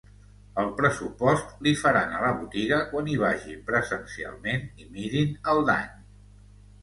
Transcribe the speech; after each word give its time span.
El 0.59 0.69
pressupost 0.77 1.51
li 1.65 1.73
faran 1.81 2.15
a 2.15 2.21
la 2.23 2.31
botiga 2.39 2.79
quan 2.93 3.11
hi 3.11 3.17
vagi 3.25 3.57
presencialment 3.69 4.65
i 4.85 4.87
mirin 4.95 5.37
el 5.53 5.61
dany. 5.69 5.95